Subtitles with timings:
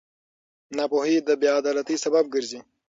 [0.77, 2.59] ناپوهي د بېعدالتۍ سبب ګرځي.